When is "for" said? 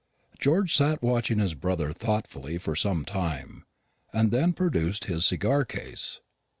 2.57-2.75